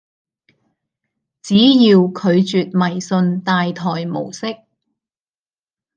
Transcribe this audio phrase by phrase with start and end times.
[1.43, 4.63] 只要拒絕迷信大台模式